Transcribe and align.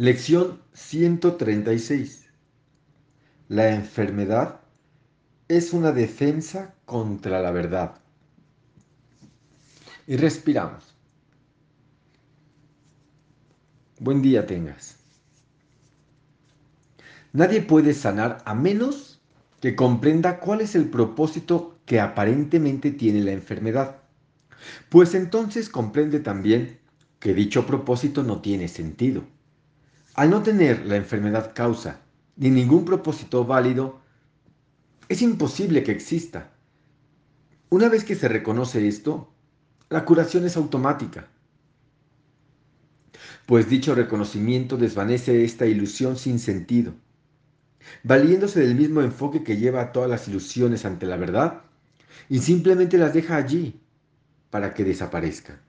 Lección 0.00 0.62
136. 0.74 2.28
La 3.48 3.74
enfermedad 3.74 4.60
es 5.48 5.72
una 5.72 5.90
defensa 5.90 6.76
contra 6.84 7.42
la 7.42 7.50
verdad. 7.50 7.96
Y 10.06 10.16
respiramos. 10.16 10.94
Buen 13.98 14.22
día 14.22 14.46
tengas. 14.46 14.98
Nadie 17.32 17.60
puede 17.60 17.92
sanar 17.92 18.40
a 18.44 18.54
menos 18.54 19.20
que 19.60 19.74
comprenda 19.74 20.38
cuál 20.38 20.60
es 20.60 20.76
el 20.76 20.90
propósito 20.90 21.76
que 21.86 21.98
aparentemente 21.98 22.92
tiene 22.92 23.20
la 23.22 23.32
enfermedad. 23.32 23.96
Pues 24.90 25.16
entonces 25.16 25.68
comprende 25.68 26.20
también 26.20 26.78
que 27.18 27.34
dicho 27.34 27.66
propósito 27.66 28.22
no 28.22 28.40
tiene 28.40 28.68
sentido. 28.68 29.24
Al 30.18 30.30
no 30.30 30.42
tener 30.42 30.84
la 30.84 30.96
enfermedad 30.96 31.52
causa 31.54 32.00
ni 32.34 32.50
ningún 32.50 32.84
propósito 32.84 33.44
válido, 33.44 34.00
es 35.08 35.22
imposible 35.22 35.84
que 35.84 35.92
exista. 35.92 36.50
Una 37.70 37.88
vez 37.88 38.02
que 38.02 38.16
se 38.16 38.26
reconoce 38.26 38.88
esto, 38.88 39.32
la 39.88 40.04
curación 40.04 40.44
es 40.44 40.56
automática. 40.56 41.28
Pues 43.46 43.70
dicho 43.70 43.94
reconocimiento 43.94 44.76
desvanece 44.76 45.44
esta 45.44 45.66
ilusión 45.66 46.16
sin 46.16 46.40
sentido. 46.40 46.94
Valiéndose 48.02 48.58
del 48.58 48.74
mismo 48.74 49.02
enfoque 49.02 49.44
que 49.44 49.56
lleva 49.56 49.82
a 49.82 49.92
todas 49.92 50.10
las 50.10 50.26
ilusiones 50.26 50.84
ante 50.84 51.06
la 51.06 51.16
verdad, 51.16 51.62
y 52.28 52.40
simplemente 52.40 52.98
las 52.98 53.14
deja 53.14 53.36
allí 53.36 53.80
para 54.50 54.74
que 54.74 54.82
desaparezcan. 54.82 55.60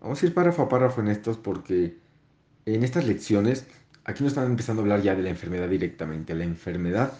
Vamos 0.00 0.20
a 0.20 0.26
ir 0.26 0.34
párrafo 0.34 0.62
a 0.62 0.68
párrafo 0.68 1.00
en 1.00 1.06
estos 1.06 1.38
porque 1.38 2.09
en 2.66 2.84
estas 2.84 3.06
lecciones, 3.06 3.66
aquí 4.04 4.22
nos 4.22 4.32
están 4.32 4.46
empezando 4.46 4.82
a 4.82 4.84
hablar 4.84 5.02
ya 5.02 5.14
de 5.14 5.22
la 5.22 5.30
enfermedad 5.30 5.68
directamente. 5.68 6.34
La 6.34 6.44
enfermedad 6.44 7.12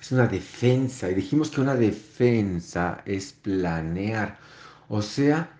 es 0.00 0.12
una 0.12 0.26
defensa 0.26 1.10
y 1.10 1.14
dijimos 1.14 1.50
que 1.50 1.60
una 1.60 1.74
defensa 1.74 3.02
es 3.06 3.32
planear. 3.32 4.38
O 4.88 5.02
sea, 5.02 5.50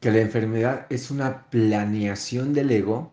que 0.00 0.10
la 0.10 0.20
enfermedad 0.20 0.86
es 0.90 1.10
una 1.10 1.50
planeación 1.50 2.54
del 2.54 2.70
ego 2.70 3.12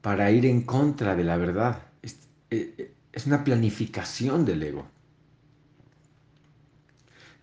para 0.00 0.30
ir 0.30 0.46
en 0.46 0.62
contra 0.62 1.14
de 1.14 1.24
la 1.24 1.36
verdad. 1.36 1.82
Es, 2.02 2.18
eh, 2.50 2.94
es 3.12 3.26
una 3.26 3.44
planificación 3.44 4.44
del 4.44 4.62
ego. 4.62 4.86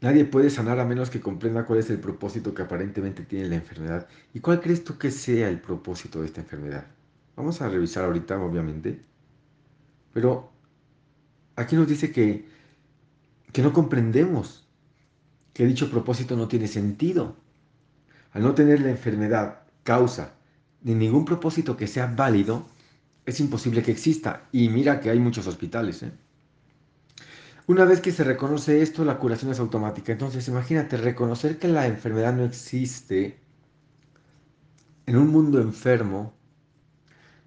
Nadie 0.02 0.26
puede 0.26 0.50
sanar 0.50 0.80
a 0.80 0.86
menos 0.86 1.10
que 1.10 1.20
comprenda 1.20 1.66
cuál 1.66 1.80
es 1.80 1.90
el 1.90 2.00
propósito 2.00 2.54
que 2.54 2.62
aparentemente 2.62 3.24
tiene 3.24 3.50
la 3.50 3.56
enfermedad. 3.56 4.08
¿Y 4.34 4.40
cuál 4.40 4.62
crees 4.62 4.84
tú 4.84 4.98
que 4.98 5.12
sea 5.12 5.50
el 5.50 5.60
propósito 5.60 6.22
de 6.22 6.28
esta 6.28 6.42
enfermedad? 6.42 6.95
Vamos 7.36 7.62
a 7.62 7.70
revisar 7.70 8.06
ahorita, 8.06 8.40
obviamente. 8.42 9.02
Pero 10.14 10.52
aquí 11.56 11.76
nos 11.76 11.88
dice 11.88 12.12
que, 12.12 12.48
que 13.52 13.62
no 13.62 13.74
comprendemos 13.74 14.68
que 15.54 15.66
dicho 15.66 15.90
propósito 15.90 16.36
no 16.36 16.48
tiene 16.48 16.68
sentido. 16.68 17.36
Al 18.32 18.44
no 18.44 18.54
tener 18.54 18.82
la 18.82 18.90
enfermedad 18.90 19.62
causa 19.84 20.34
ni 20.82 20.94
ningún 20.94 21.26
propósito 21.26 21.76
que 21.76 21.88
sea 21.88 22.08
válido, 22.08 22.68
es 23.26 23.40
imposible 23.40 23.82
que 23.82 23.92
exista. 23.92 24.48
Y 24.52 24.70
mira 24.70 25.00
que 25.00 25.10
hay 25.10 25.20
muchos 25.20 25.48
hospitales. 25.48 26.04
¿eh? 26.04 26.12
Una 27.68 27.86
vez 27.86 28.02
que 28.02 28.12
se 28.12 28.24
reconoce 28.24 28.82
esto, 28.82 29.04
la 29.04 29.18
curación 29.18 29.52
es 29.52 29.60
automática. 29.60 30.12
Entonces, 30.12 30.48
imagínate, 30.48 30.98
reconocer 30.98 31.58
que 31.58 31.68
la 31.68 31.88
enfermedad 31.88 32.34
no 32.34 32.44
existe 32.44 33.40
en 35.08 35.18
un 35.18 35.30
mundo 35.30 35.60
enfermo 35.60 36.34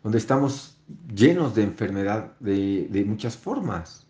donde 0.03 0.19
estamos 0.19 0.79
llenos 1.15 1.55
de 1.55 1.63
enfermedad 1.63 2.37
de, 2.41 3.05
muchas 3.07 3.37
formas. 3.37 4.07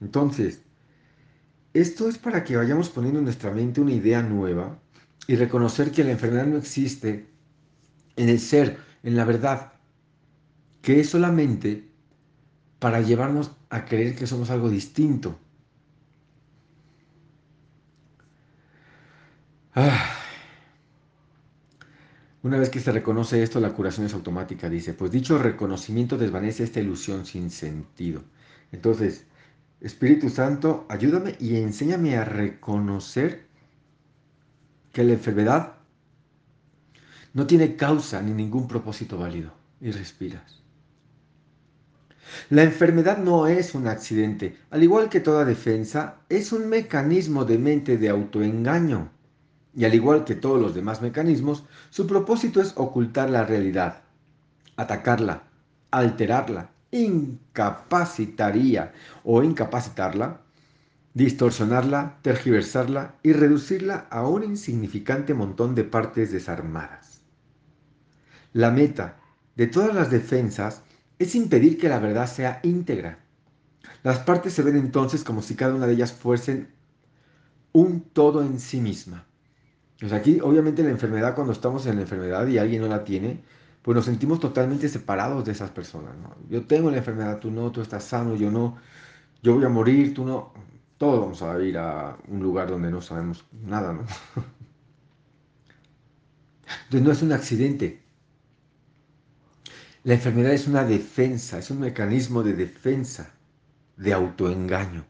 Entonces, 0.00 0.62
esto 1.72 2.08
es 2.08 2.18
para 2.18 2.44
que 2.44 2.56
vayamos 2.56 2.90
poniendo 2.90 3.18
en 3.18 3.24
nuestra 3.24 3.50
mente 3.50 3.80
una 3.80 3.92
idea 3.92 4.22
nueva 4.22 4.78
y 5.26 5.36
reconocer 5.36 5.90
que 5.90 6.04
la 6.04 6.12
enfermedad 6.12 6.46
no 6.46 6.58
existe 6.58 7.28
en 8.16 8.28
el 8.28 8.40
ser, 8.40 8.78
en 9.02 9.16
la 9.16 9.24
verdad, 9.24 9.72
que 10.82 11.00
es 11.00 11.10
solamente 11.10 11.88
para 12.78 13.00
llevarnos 13.00 13.52
a 13.70 13.84
creer 13.84 14.16
que 14.16 14.26
somos 14.26 14.50
algo 14.50 14.68
distinto. 14.68 15.38
Ah. 19.74 20.21
Una 22.42 22.58
vez 22.58 22.70
que 22.70 22.80
se 22.80 22.90
reconoce 22.90 23.40
esto, 23.42 23.60
la 23.60 23.72
curación 23.72 24.06
es 24.06 24.14
automática, 24.14 24.68
dice. 24.68 24.94
Pues 24.94 25.12
dicho 25.12 25.38
reconocimiento 25.38 26.18
desvanece 26.18 26.64
esta 26.64 26.80
ilusión 26.80 27.24
sin 27.24 27.50
sentido. 27.50 28.22
Entonces, 28.72 29.26
Espíritu 29.80 30.28
Santo, 30.28 30.84
ayúdame 30.88 31.36
y 31.38 31.56
enséñame 31.56 32.16
a 32.16 32.24
reconocer 32.24 33.46
que 34.92 35.04
la 35.04 35.12
enfermedad 35.12 35.74
no 37.32 37.46
tiene 37.46 37.76
causa 37.76 38.20
ni 38.20 38.32
ningún 38.32 38.66
propósito 38.66 39.18
válido. 39.18 39.52
Y 39.80 39.90
respiras. 39.90 40.62
La 42.50 42.62
enfermedad 42.62 43.18
no 43.18 43.46
es 43.46 43.74
un 43.74 43.88
accidente. 43.88 44.56
Al 44.70 44.82
igual 44.82 45.08
que 45.08 45.20
toda 45.20 45.44
defensa, 45.44 46.20
es 46.28 46.52
un 46.52 46.68
mecanismo 46.68 47.44
de 47.44 47.58
mente 47.58 47.98
de 47.98 48.08
autoengaño 48.08 49.10
y 49.74 49.84
al 49.84 49.94
igual 49.94 50.24
que 50.24 50.34
todos 50.34 50.60
los 50.60 50.74
demás 50.74 51.02
mecanismos, 51.02 51.64
su 51.90 52.06
propósito 52.06 52.60
es 52.60 52.72
ocultar 52.76 53.30
la 53.30 53.44
realidad, 53.44 54.02
atacarla, 54.76 55.44
alterarla, 55.90 56.70
incapacitaría 56.90 58.92
o 59.24 59.42
incapacitarla, 59.42 60.40
distorsionarla, 61.14 62.18
tergiversarla 62.22 63.14
y 63.22 63.32
reducirla 63.32 64.06
a 64.10 64.26
un 64.26 64.44
insignificante 64.44 65.34
montón 65.34 65.74
de 65.74 65.84
partes 65.84 66.32
desarmadas. 66.32 67.22
La 68.52 68.70
meta 68.70 69.18
de 69.56 69.66
todas 69.66 69.94
las 69.94 70.10
defensas 70.10 70.82
es 71.18 71.34
impedir 71.34 71.78
que 71.78 71.88
la 71.88 71.98
verdad 71.98 72.26
sea 72.26 72.60
íntegra. 72.62 73.18
Las 74.02 74.18
partes 74.18 74.52
se 74.52 74.62
ven 74.62 74.76
entonces 74.76 75.24
como 75.24 75.42
si 75.42 75.54
cada 75.54 75.74
una 75.74 75.86
de 75.86 75.94
ellas 75.94 76.12
fuesen 76.12 76.68
un 77.72 78.00
todo 78.00 78.42
en 78.42 78.60
sí 78.60 78.80
misma. 78.80 79.26
Pues 80.02 80.12
aquí, 80.12 80.40
obviamente, 80.40 80.82
la 80.82 80.90
enfermedad, 80.90 81.36
cuando 81.36 81.52
estamos 81.52 81.86
en 81.86 81.94
la 81.94 82.02
enfermedad 82.02 82.44
y 82.48 82.58
alguien 82.58 82.82
no 82.82 82.88
la 82.88 83.04
tiene, 83.04 83.40
pues 83.82 83.94
nos 83.94 84.04
sentimos 84.04 84.40
totalmente 84.40 84.88
separados 84.88 85.44
de 85.44 85.52
esas 85.52 85.70
personas. 85.70 86.12
Yo 86.50 86.66
tengo 86.66 86.90
la 86.90 86.96
enfermedad, 86.96 87.38
tú 87.38 87.52
no, 87.52 87.70
tú 87.70 87.80
estás 87.82 88.02
sano, 88.02 88.34
yo 88.34 88.50
no, 88.50 88.78
yo 89.44 89.54
voy 89.54 89.64
a 89.64 89.68
morir, 89.68 90.12
tú 90.12 90.24
no. 90.24 90.52
Todos 90.98 91.20
vamos 91.20 91.42
a 91.42 91.56
ir 91.62 91.78
a 91.78 92.16
un 92.26 92.42
lugar 92.42 92.68
donde 92.68 92.90
no 92.90 93.00
sabemos 93.00 93.44
nada, 93.52 93.92
¿no? 93.92 94.04
Entonces 96.86 97.02
no 97.02 97.12
es 97.12 97.22
un 97.22 97.32
accidente. 97.32 98.02
La 100.02 100.14
enfermedad 100.14 100.52
es 100.52 100.66
una 100.66 100.82
defensa, 100.82 101.58
es 101.58 101.70
un 101.70 101.78
mecanismo 101.78 102.42
de 102.42 102.54
defensa, 102.54 103.30
de 103.96 104.12
autoengaño. 104.12 105.04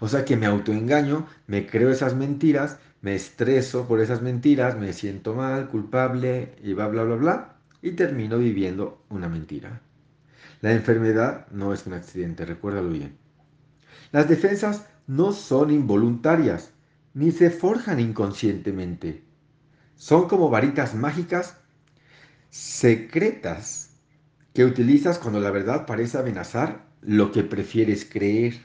O 0.00 0.08
sea 0.08 0.26
que 0.26 0.36
me 0.36 0.44
autoengaño, 0.44 1.26
me 1.46 1.66
creo 1.66 1.90
esas 1.90 2.14
mentiras 2.14 2.78
me 3.02 3.14
estreso 3.14 3.86
por 3.86 4.00
esas 4.00 4.22
mentiras, 4.22 4.76
me 4.76 4.92
siento 4.92 5.34
mal, 5.34 5.68
culpable 5.68 6.54
y 6.62 6.74
bla, 6.74 6.88
bla, 6.88 7.04
bla, 7.04 7.16
bla, 7.16 7.56
y 7.82 7.92
termino 7.92 8.38
viviendo 8.38 9.04
una 9.08 9.28
mentira. 9.28 9.80
La 10.60 10.72
enfermedad 10.72 11.46
no 11.50 11.72
es 11.72 11.86
un 11.86 11.94
accidente, 11.94 12.44
recuérdalo 12.44 12.90
bien. 12.90 13.16
Las 14.12 14.28
defensas 14.28 14.86
no 15.06 15.32
son 15.32 15.70
involuntarias, 15.70 16.72
ni 17.14 17.30
se 17.32 17.50
forjan 17.50 18.00
inconscientemente. 18.00 19.24
Son 19.96 20.28
como 20.28 20.50
varitas 20.50 20.94
mágicas 20.94 21.56
secretas 22.50 23.90
que 24.52 24.64
utilizas 24.64 25.18
cuando 25.18 25.40
la 25.40 25.50
verdad 25.50 25.86
parece 25.86 26.18
amenazar 26.18 26.84
lo 27.00 27.32
que 27.32 27.42
prefieres 27.42 28.04
creer. 28.04 28.60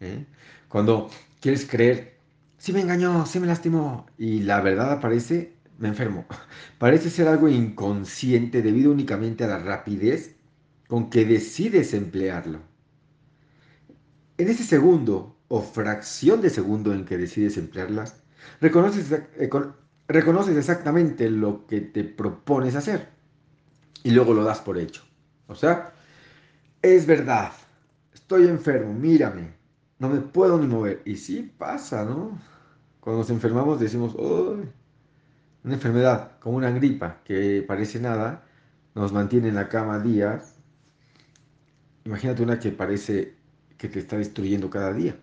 ¿eh? 0.00 0.26
Cuando 0.68 1.10
quieres 1.40 1.66
creer 1.66 2.13
sí 2.64 2.72
me 2.72 2.80
engañó, 2.80 3.26
sí 3.26 3.40
me 3.40 3.46
lastimó. 3.46 4.06
Y 4.16 4.40
la 4.40 4.62
verdad 4.62 4.90
aparece, 4.90 5.52
me 5.76 5.88
enfermo. 5.88 6.24
Parece 6.78 7.10
ser 7.10 7.28
algo 7.28 7.50
inconsciente 7.50 8.62
debido 8.62 8.90
únicamente 8.90 9.44
a 9.44 9.48
la 9.48 9.58
rapidez 9.58 10.36
con 10.88 11.10
que 11.10 11.26
decides 11.26 11.92
emplearlo. 11.92 12.60
En 14.38 14.48
ese 14.48 14.64
segundo 14.64 15.36
o 15.48 15.60
fracción 15.60 16.40
de 16.40 16.48
segundo 16.48 16.94
en 16.94 17.04
que 17.04 17.18
decides 17.18 17.58
emplearlas, 17.58 18.22
reconoces, 18.62 19.12
eh, 19.12 19.50
reconoces 20.08 20.56
exactamente 20.56 21.28
lo 21.28 21.66
que 21.66 21.82
te 21.82 22.02
propones 22.02 22.76
hacer 22.76 23.10
y 24.02 24.10
luego 24.12 24.32
lo 24.32 24.42
das 24.42 24.60
por 24.60 24.78
hecho. 24.78 25.02
O 25.48 25.54
sea, 25.54 25.92
es 26.80 27.04
verdad, 27.04 27.52
estoy 28.14 28.48
enfermo, 28.48 28.94
mírame, 28.94 29.52
no 29.98 30.08
me 30.08 30.20
puedo 30.20 30.58
ni 30.58 30.66
mover. 30.66 31.02
Y 31.04 31.16
sí 31.16 31.52
pasa, 31.58 32.04
¿no? 32.06 32.53
Cuando 33.04 33.20
nos 33.20 33.28
enfermamos 33.28 33.78
decimos, 33.78 34.14
una 34.14 35.74
enfermedad, 35.74 36.38
como 36.40 36.56
una 36.56 36.70
gripa, 36.70 37.20
que 37.22 37.62
parece 37.68 38.00
nada, 38.00 38.46
nos 38.94 39.12
mantiene 39.12 39.48
en 39.48 39.56
la 39.56 39.68
cama 39.68 39.98
días. 39.98 40.54
Imagínate 42.06 42.42
una 42.42 42.58
que 42.58 42.70
parece 42.70 43.34
que 43.76 43.88
te 43.88 43.98
está 43.98 44.16
destruyendo 44.16 44.70
cada 44.70 44.94
día. 44.94 45.18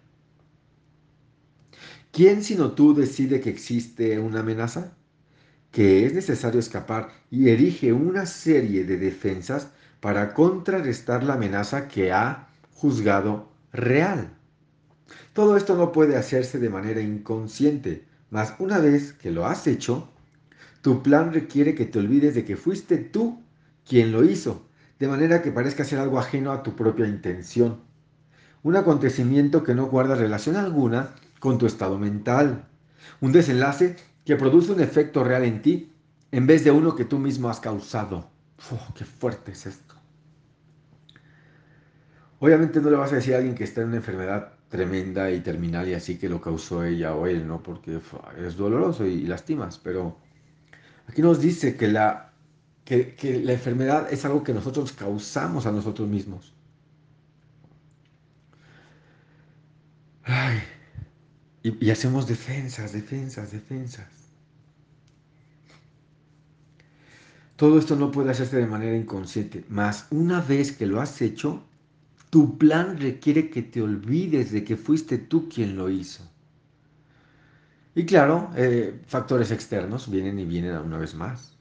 ¿Quién 2.12 2.44
sino 2.44 2.74
tú 2.74 2.94
decide 2.94 3.42
que 3.42 3.50
existe 3.50 4.20
una 4.20 4.42
amenaza? 4.42 4.96
Que 5.72 6.06
es 6.06 6.14
necesario 6.14 6.60
escapar 6.60 7.10
y 7.32 7.50
erige 7.50 7.94
una 7.94 8.28
serie 8.28 8.84
de 8.84 8.98
defensas 8.98 9.70
para 10.02 10.36
contrarrestar 10.36 11.24
la 11.24 11.34
amenaza 11.34 11.88
que 11.88 12.12
ha 12.12 12.48
juzgado 12.76 13.50
real. 13.74 14.38
Todo 15.34 15.58
esto 15.58 15.76
no 15.76 15.92
puede 15.92 16.18
hacerse 16.18 16.60
de 16.60 16.70
manera 16.70 17.02
inconsciente, 17.02 18.06
mas 18.30 18.56
una 18.60 18.80
vez 18.80 19.14
que 19.14 19.32
lo 19.32 19.46
has 19.46 19.68
hecho, 19.68 20.10
tu 20.82 21.04
plan 21.04 21.34
requiere 21.34 21.76
que 21.76 21.86
te 21.86 22.00
olvides 22.00 22.34
de 22.36 22.46
que 22.46 22.58
fuiste 22.58 22.98
tú 22.98 23.44
quien 23.88 24.12
lo 24.12 24.24
hizo, 24.24 24.66
de 25.00 25.08
manera 25.08 25.42
que 25.42 25.52
parezca 25.52 25.84
ser 25.84 26.00
algo 26.00 26.20
ajeno 26.20 26.52
a 26.52 26.64
tu 26.64 26.76
propia 26.76 27.08
intención. 27.08 27.82
Un 28.64 28.76
acontecimiento 28.76 29.64
que 29.64 29.74
no 29.74 29.88
guarda 29.88 30.16
relación 30.16 30.56
alguna 30.56 31.16
con 31.40 31.58
tu 31.58 31.66
estado 31.66 31.98
mental. 31.98 32.66
Un 33.20 33.32
desenlace 33.32 33.96
que 34.26 34.36
produce 34.36 34.72
un 34.72 34.80
efecto 34.80 35.24
real 35.24 35.44
en 35.44 35.62
ti 35.62 35.92
en 36.32 36.48
vez 36.48 36.64
de 36.64 36.72
uno 36.72 36.96
que 36.96 37.06
tú 37.06 37.18
mismo 37.18 37.50
has 37.50 37.60
causado. 37.60 38.30
¡Qué 38.96 39.06
fuerte 39.06 39.52
es 39.52 39.66
esto! 39.66 39.96
Obviamente 42.40 42.80
no 42.80 42.90
le 42.90 42.98
vas 42.98 43.12
a 43.12 43.16
decir 43.16 43.34
a 43.34 43.38
alguien 43.38 43.56
que 43.56 43.64
está 43.64 43.82
en 43.82 43.88
una 43.88 43.98
enfermedad 43.98 44.54
tremenda 44.72 45.30
y 45.30 45.42
terminal 45.42 45.88
y 45.90 45.94
así 45.94 46.18
que 46.18 46.30
lo 46.30 46.42
causó 46.42 46.84
ella 46.86 47.14
o 47.14 47.28
él, 47.28 47.46
¿no? 47.46 47.62
Porque 47.62 48.00
es 48.40 48.56
doloroso 48.56 49.06
y 49.06 49.28
lastimas, 49.28 49.78
pero 49.78 50.18
aquí 51.08 51.22
nos 51.22 51.42
dice 51.42 51.76
que 51.76 51.90
la, 51.90 52.32
que, 52.86 53.42
la 53.44 53.54
enfermedad 53.54 54.12
es 54.12 54.24
algo 54.24 54.44
que 54.44 54.54
nosotros 54.54 54.94
causamos 54.94 55.66
a 55.66 55.72
nosotros 55.74 56.08
mismos. 56.08 56.54
Ay, 60.24 60.60
y, 61.64 61.90
hacemos 61.90 62.26
defensas, 62.26 62.94
defensas, 62.94 63.52
defensas. 63.52 64.08
Todo 67.58 67.78
esto 67.78 67.98
no 67.98 68.10
puede 68.10 68.32
hacerse 68.32 68.56
de 68.58 68.68
manera 68.68 68.96
inconsciente, 68.96 69.66
mas 69.68 70.08
una 70.12 70.40
vez 70.40 70.72
que 70.72 70.86
lo 70.86 71.02
has 71.02 71.22
hecho, 71.22 71.64
tu 72.32 72.58
plan 72.58 72.98
requiere 72.98 73.52
que 73.52 73.62
te 73.62 73.82
olvides 73.84 74.52
de 74.52 74.64
que 74.64 74.78
fuiste 74.78 75.20
tú 75.20 75.48
quien 75.50 75.76
lo 75.76 75.90
hizo. 75.90 76.24
Y 77.94 78.06
claro, 78.06 78.52
eh, 78.56 79.00
factores 79.06 79.52
externos 79.52 80.10
vienen 80.10 80.40
y 80.40 80.46
vienen 80.46 80.78
una 80.78 80.98
vez 80.98 81.14
más. 81.14 81.58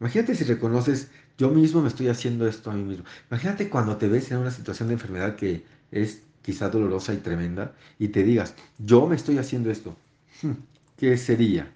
Imagínate 0.00 0.34
si 0.34 0.44
reconoces, 0.44 1.10
yo 1.38 1.50
mismo 1.50 1.82
me 1.82 1.88
estoy 1.88 2.08
haciendo 2.08 2.48
esto 2.48 2.70
a 2.70 2.74
mí 2.74 2.82
mismo. 2.82 3.04
Imagínate 3.30 3.68
cuando 3.68 3.96
te 3.98 4.08
ves 4.08 4.30
en 4.30 4.38
una 4.38 4.50
situación 4.50 4.88
de 4.88 4.94
enfermedad 4.94 5.36
que 5.36 5.64
es 5.90 6.22
quizá 6.42 6.70
dolorosa 6.70 7.12
y 7.12 7.18
tremenda, 7.18 7.74
y 7.98 8.08
te 8.08 8.22
digas, 8.22 8.54
yo 8.78 9.06
me 9.06 9.16
estoy 9.16 9.38
haciendo 9.38 9.70
esto, 9.70 9.96
hmm, 10.42 10.52
¿qué 10.96 11.18
sería? 11.18 11.70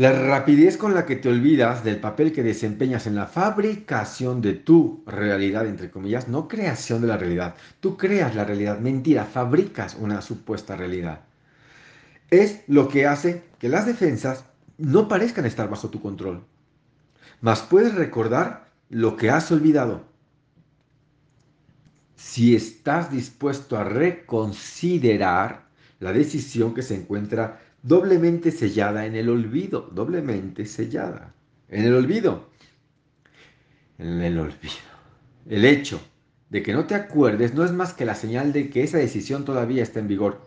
La 0.00 0.12
rapidez 0.12 0.78
con 0.78 0.94
la 0.94 1.04
que 1.04 1.16
te 1.16 1.28
olvidas 1.28 1.84
del 1.84 2.00
papel 2.00 2.32
que 2.32 2.42
desempeñas 2.42 3.06
en 3.06 3.14
la 3.14 3.26
fabricación 3.26 4.40
de 4.40 4.54
tu 4.54 5.04
realidad, 5.06 5.66
entre 5.66 5.90
comillas, 5.90 6.26
no 6.26 6.48
creación 6.48 7.02
de 7.02 7.08
la 7.08 7.18
realidad. 7.18 7.54
Tú 7.80 7.98
creas 7.98 8.34
la 8.34 8.44
realidad, 8.44 8.78
mentira, 8.78 9.26
fabricas 9.26 9.98
una 10.00 10.22
supuesta 10.22 10.74
realidad. 10.74 11.20
Es 12.30 12.62
lo 12.66 12.88
que 12.88 13.06
hace 13.06 13.42
que 13.58 13.68
las 13.68 13.84
defensas 13.84 14.46
no 14.78 15.06
parezcan 15.06 15.44
estar 15.44 15.68
bajo 15.68 15.90
tu 15.90 16.00
control. 16.00 16.44
Mas 17.42 17.60
puedes 17.60 17.94
recordar 17.94 18.70
lo 18.88 19.18
que 19.18 19.28
has 19.28 19.52
olvidado 19.52 20.06
si 22.16 22.56
estás 22.56 23.10
dispuesto 23.10 23.76
a 23.76 23.84
reconsiderar 23.84 25.68
la 25.98 26.14
decisión 26.14 26.72
que 26.72 26.80
se 26.80 26.94
encuentra 26.94 27.60
doblemente 27.82 28.50
sellada 28.50 29.06
en 29.06 29.14
el 29.14 29.28
olvido, 29.28 29.88
doblemente 29.92 30.66
sellada, 30.66 31.34
en 31.68 31.84
el 31.84 31.94
olvido, 31.94 32.50
en 33.98 34.20
el 34.20 34.38
olvido. 34.38 34.90
El 35.48 35.64
hecho 35.64 36.00
de 36.48 36.62
que 36.62 36.72
no 36.72 36.86
te 36.86 36.94
acuerdes 36.94 37.54
no 37.54 37.64
es 37.64 37.72
más 37.72 37.94
que 37.94 38.04
la 38.04 38.14
señal 38.14 38.52
de 38.52 38.70
que 38.70 38.82
esa 38.82 38.98
decisión 38.98 39.44
todavía 39.44 39.82
está 39.82 40.00
en 40.00 40.08
vigor. 40.08 40.40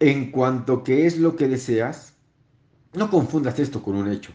En 0.00 0.30
cuanto 0.30 0.84
que 0.84 1.06
es 1.06 1.18
lo 1.18 1.36
que 1.36 1.48
deseas, 1.48 2.14
no 2.94 3.10
confundas 3.10 3.58
esto 3.58 3.82
con 3.82 3.96
un 3.96 4.10
hecho. 4.10 4.32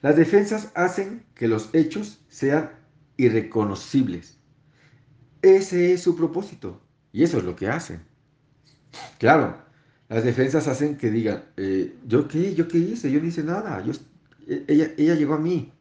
Las 0.00 0.16
defensas 0.16 0.72
hacen 0.74 1.24
que 1.34 1.48
los 1.48 1.68
hechos 1.74 2.20
sean 2.28 2.70
irreconocibles 3.16 4.38
ese 5.42 5.92
es 5.92 6.02
su 6.02 6.16
propósito. 6.16 6.80
Y 7.12 7.22
eso 7.22 7.38
es 7.38 7.44
lo 7.44 7.56
que 7.56 7.68
hacen. 7.68 8.02
Claro, 9.18 9.56
las 10.08 10.24
defensas 10.24 10.68
hacen 10.68 10.96
que 10.96 11.10
digan, 11.10 11.44
eh, 11.56 11.94
¿yo 12.06 12.28
qué? 12.28 12.54
¿Yo 12.54 12.68
qué 12.68 12.78
hice? 12.78 13.10
Yo 13.10 13.20
no 13.20 13.26
hice 13.26 13.42
nada. 13.42 13.82
E, 14.46 14.64
ella, 14.68 14.90
ella 14.96 15.14
llegó 15.14 15.34
a 15.34 15.38
mí. 15.38 15.72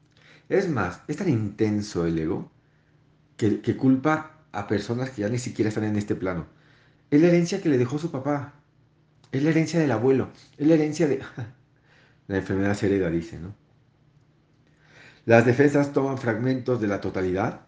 Es 0.49 0.69
más, 0.69 1.01
es 1.07 1.17
tan 1.17 1.29
intenso 1.29 2.05
el 2.05 2.19
ego 2.19 2.51
que, 3.37 3.61
que 3.61 3.77
culpa 3.77 4.37
a 4.51 4.67
personas 4.67 5.11
que 5.11 5.21
ya 5.21 5.29
ni 5.29 5.39
siquiera 5.39 5.69
están 5.69 5.85
en 5.85 5.95
este 5.95 6.15
plano. 6.15 6.47
Es 7.11 7.21
la 7.21 7.27
herencia 7.27 7.61
que 7.61 7.69
le 7.69 7.77
dejó 7.77 7.99
su 7.99 8.11
papá. 8.11 8.53
Es 9.31 9.43
la 9.43 9.49
herencia 9.51 9.79
del 9.79 9.91
abuelo. 9.91 10.29
Es 10.57 10.67
la 10.67 10.75
herencia 10.75 11.07
de... 11.07 11.21
la 12.27 12.37
enfermedad 12.37 12.75
se 12.75 12.87
hereda, 12.87 13.09
dice, 13.09 13.39
¿no? 13.39 13.55
Las 15.25 15.45
defensas 15.45 15.93
toman 15.93 16.17
fragmentos 16.17 16.79
de 16.81 16.87
la 16.87 17.01
totalidad 17.01 17.67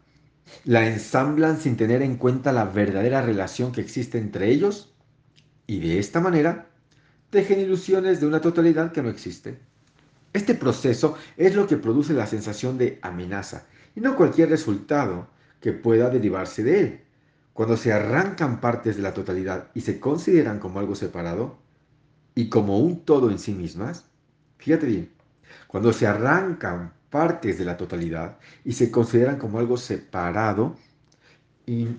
la 0.66 0.88
ensamblan 0.88 1.60
sin 1.60 1.78
tener 1.78 2.02
en 2.02 2.18
cuenta 2.18 2.52
la 2.52 2.66
verdadera 2.66 3.22
relación 3.22 3.72
que 3.72 3.82
existe 3.82 4.18
entre 4.18 4.50
ellos 4.50 4.94
y 5.70 5.78
de 5.78 6.00
esta 6.00 6.20
manera 6.20 6.66
tejen 7.30 7.60
ilusiones 7.60 8.20
de 8.20 8.26
una 8.26 8.42
totalidad 8.42 8.92
que 8.92 9.04
no 9.04 9.10
existe. 9.10 9.60
Este 10.34 10.56
proceso 10.56 11.16
es 11.38 11.54
lo 11.54 11.68
que 11.68 11.78
produce 11.78 12.12
la 12.14 12.26
sensación 12.26 12.80
de 12.80 12.98
amenaza 13.04 13.68
y 13.96 14.02
no 14.02 14.16
cualquier 14.16 14.50
resultado 14.50 15.28
que 15.62 15.72
pueda 15.72 16.10
derivarse 16.10 16.64
de 16.64 16.80
él. 16.80 17.02
Cuando 17.54 17.78
se 17.78 17.94
arrancan 17.94 18.60
partes 18.60 18.96
de 18.98 19.04
la 19.04 19.14
totalidad 19.14 19.68
y 19.76 19.82
se 19.82 20.00
consideran 20.00 20.58
como 20.58 20.80
algo 20.80 20.96
separado 20.96 21.60
y 22.34 22.50
como 22.50 22.80
un 22.80 23.06
todo 23.06 23.30
en 23.30 23.38
sí 23.38 23.54
mismas, 23.54 24.06
fíjate 24.58 24.88
bien, 24.88 25.12
cuando 25.68 25.94
se 25.94 26.08
arrancan 26.08 26.94
partes 27.12 27.60
de 27.60 27.66
la 27.66 27.78
totalidad 27.78 28.40
y 28.66 28.72
se 28.72 28.90
consideran 28.90 29.38
como 29.38 29.60
algo 29.60 29.78
separado 29.78 30.76
y, 31.68 31.90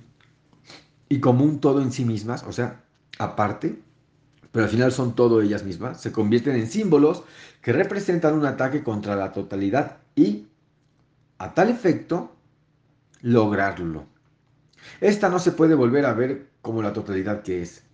como 1.20 1.44
un 1.44 1.60
todo 1.60 1.82
en 1.82 1.92
sí 1.92 2.04
mismas, 2.04 2.42
o 2.42 2.50
sea, 2.50 2.82
aparte, 3.20 3.78
pero 4.50 4.64
al 4.64 4.70
final 4.70 4.92
son 4.92 5.14
todo 5.14 5.42
ellas 5.42 5.62
mismas, 5.62 6.00
se 6.00 6.10
convierten 6.10 6.56
en 6.56 6.66
símbolos 6.66 7.22
que 7.60 7.72
representan 7.72 8.34
un 8.34 8.46
ataque 8.46 8.82
contra 8.82 9.14
la 9.14 9.32
totalidad 9.32 9.98
y, 10.16 10.48
a 11.38 11.52
tal 11.52 11.68
efecto, 11.68 12.34
lograrlo. 13.20 14.06
Esta 15.02 15.28
no 15.28 15.38
se 15.38 15.52
puede 15.52 15.74
volver 15.74 16.06
a 16.06 16.14
ver 16.14 16.48
como 16.62 16.82
la 16.82 16.94
totalidad 16.94 17.42
que 17.42 17.60
es. 17.60 17.84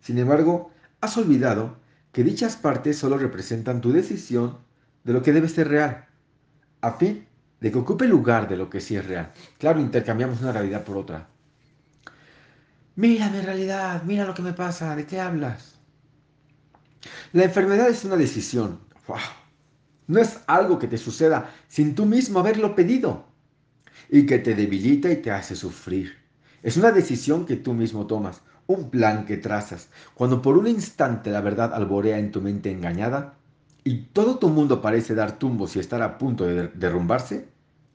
Sin 0.00 0.18
embargo, 0.18 0.70
has 1.00 1.16
olvidado 1.18 1.76
que 2.12 2.22
dichas 2.22 2.56
partes 2.56 2.96
solo 2.96 3.18
representan 3.18 3.80
tu 3.80 3.92
decisión 3.92 4.58
de 5.02 5.12
lo 5.12 5.22
que 5.22 5.32
debe 5.32 5.48
ser 5.48 5.68
real 5.68 6.06
a 6.80 6.92
fin 6.92 7.26
de 7.60 7.72
que 7.72 7.78
ocupe 7.78 8.06
lugar 8.06 8.48
de 8.48 8.56
lo 8.56 8.70
que 8.70 8.80
sí 8.80 8.94
es 8.96 9.04
real. 9.04 9.32
Claro, 9.58 9.80
intercambiamos 9.80 10.40
una 10.40 10.52
realidad 10.52 10.84
por 10.84 10.96
otra. 10.96 11.28
Mira 12.96 13.28
mi 13.28 13.42
realidad, 13.42 14.02
mira 14.04 14.24
lo 14.24 14.32
que 14.32 14.40
me 14.40 14.54
pasa, 14.54 14.96
¿de 14.96 15.06
qué 15.06 15.20
hablas? 15.20 15.74
La 17.34 17.44
enfermedad 17.44 17.88
es 17.90 18.04
una 18.06 18.16
decisión. 18.16 18.80
No 20.06 20.18
es 20.18 20.40
algo 20.46 20.78
que 20.78 20.88
te 20.88 20.96
suceda 20.96 21.50
sin 21.68 21.94
tú 21.94 22.06
mismo 22.06 22.38
haberlo 22.38 22.74
pedido 22.74 23.26
y 24.08 24.24
que 24.24 24.38
te 24.38 24.54
debilita 24.54 25.10
y 25.10 25.16
te 25.16 25.30
hace 25.30 25.54
sufrir. 25.54 26.16
Es 26.62 26.78
una 26.78 26.90
decisión 26.90 27.44
que 27.44 27.56
tú 27.56 27.74
mismo 27.74 28.06
tomas, 28.06 28.40
un 28.66 28.88
plan 28.88 29.26
que 29.26 29.36
trazas. 29.36 29.90
Cuando 30.14 30.40
por 30.40 30.56
un 30.56 30.66
instante 30.66 31.30
la 31.30 31.42
verdad 31.42 31.74
alborea 31.74 32.18
en 32.18 32.32
tu 32.32 32.40
mente 32.40 32.70
engañada, 32.70 33.34
y 33.84 34.04
todo 34.06 34.38
tu 34.38 34.48
mundo 34.48 34.80
parece 34.80 35.14
dar 35.14 35.38
tumbos 35.38 35.76
y 35.76 35.80
estar 35.80 36.00
a 36.00 36.16
punto 36.16 36.46
de 36.46 36.68
derrumbarse, 36.68 37.46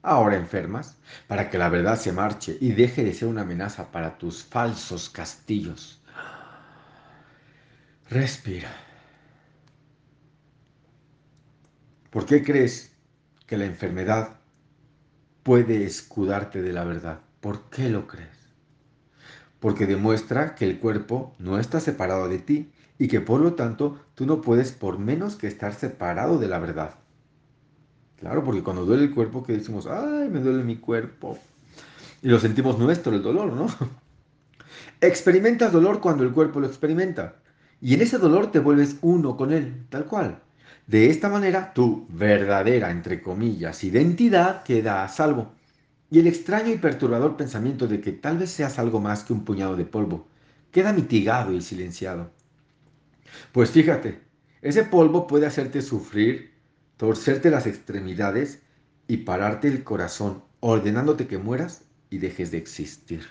ahora 0.03 0.35
enfermas, 0.35 0.97
para 1.27 1.49
que 1.49 1.57
la 1.57 1.69
verdad 1.69 1.99
se 1.99 2.11
marche 2.11 2.57
y 2.59 2.71
deje 2.71 3.03
de 3.03 3.13
ser 3.13 3.27
una 3.27 3.41
amenaza 3.41 3.91
para 3.91 4.17
tus 4.17 4.43
falsos 4.43 5.09
castillos. 5.09 6.01
Respira. 8.09 8.69
¿Por 12.09 12.25
qué 12.25 12.43
crees 12.43 12.91
que 13.47 13.57
la 13.57 13.65
enfermedad 13.65 14.39
puede 15.43 15.85
escudarte 15.85 16.61
de 16.61 16.73
la 16.73 16.83
verdad? 16.83 17.21
¿Por 17.39 17.69
qué 17.69 17.89
lo 17.89 18.07
crees? 18.07 18.37
Porque 19.59 19.85
demuestra 19.85 20.55
que 20.55 20.65
el 20.65 20.79
cuerpo 20.79 21.35
no 21.39 21.57
está 21.57 21.79
separado 21.79 22.27
de 22.27 22.39
ti 22.39 22.71
y 22.97 23.07
que 23.07 23.21
por 23.21 23.39
lo 23.39 23.53
tanto 23.53 23.99
tú 24.13 24.25
no 24.25 24.41
puedes 24.41 24.71
por 24.71 24.99
menos 24.99 25.35
que 25.35 25.47
estar 25.47 25.73
separado 25.73 26.37
de 26.37 26.47
la 26.47 26.59
verdad. 26.59 27.00
Claro, 28.21 28.43
porque 28.43 28.63
cuando 28.63 28.85
duele 28.85 29.03
el 29.05 29.13
cuerpo, 29.13 29.43
que 29.43 29.53
decimos, 29.53 29.87
ay, 29.87 30.29
me 30.29 30.39
duele 30.39 30.63
mi 30.63 30.77
cuerpo. 30.77 31.39
Y 32.21 32.29
lo 32.29 32.39
sentimos 32.39 32.77
nuestro, 32.77 33.13
el 33.13 33.23
dolor, 33.23 33.51
¿no? 33.51 33.67
Experimentas 35.01 35.73
dolor 35.73 35.99
cuando 35.99 36.23
el 36.23 36.31
cuerpo 36.31 36.59
lo 36.59 36.67
experimenta. 36.67 37.35
Y 37.81 37.95
en 37.95 38.01
ese 38.01 38.19
dolor 38.19 38.51
te 38.51 38.59
vuelves 38.59 38.97
uno 39.01 39.35
con 39.35 39.51
él, 39.51 39.87
tal 39.89 40.05
cual. 40.05 40.39
De 40.85 41.09
esta 41.09 41.29
manera, 41.29 41.73
tu 41.73 42.05
verdadera, 42.09 42.91
entre 42.91 43.21
comillas, 43.21 43.83
identidad 43.83 44.63
queda 44.63 45.03
a 45.03 45.09
salvo. 45.09 45.53
Y 46.11 46.19
el 46.19 46.27
extraño 46.27 46.71
y 46.71 46.77
perturbador 46.77 47.35
pensamiento 47.35 47.87
de 47.87 47.99
que 48.01 48.11
tal 48.11 48.37
vez 48.37 48.51
seas 48.51 48.77
algo 48.77 48.99
más 48.99 49.23
que 49.23 49.33
un 49.33 49.43
puñado 49.43 49.75
de 49.75 49.85
polvo 49.85 50.27
queda 50.71 50.93
mitigado 50.93 51.53
y 51.53 51.61
silenciado. 51.61 52.31
Pues 53.51 53.71
fíjate, 53.71 54.21
ese 54.61 54.83
polvo 54.83 55.27
puede 55.27 55.45
hacerte 55.45 55.81
sufrir, 55.81 56.50
torcerte 57.01 57.49
las 57.49 57.65
extremidades 57.65 58.61
y 59.07 59.17
pararte 59.17 59.67
el 59.67 59.83
corazón, 59.83 60.43
ordenándote 60.59 61.25
que 61.25 61.39
mueras 61.39 61.81
y 62.11 62.19
dejes 62.19 62.51
de 62.51 62.59
existir. 62.59 63.25